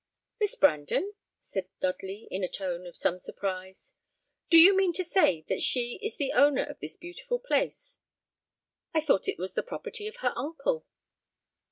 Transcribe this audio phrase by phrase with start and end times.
[0.39, 3.93] "Miss Brandon!" said Dudley, in a tone of some surprise.
[4.49, 7.99] "Do you mean to say that she is the owner of this beautiful place?
[8.95, 10.87] I thought it was the property of her uncle."